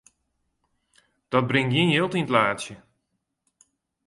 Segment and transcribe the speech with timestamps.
[1.31, 2.75] Dat bringt gjin jild yn it laadsje.